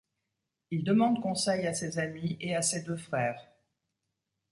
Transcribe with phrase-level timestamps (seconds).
[0.71, 3.39] Il demande conseil à ses amis et à ses deux frères.